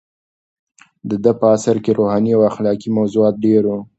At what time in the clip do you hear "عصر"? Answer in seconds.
1.53-1.77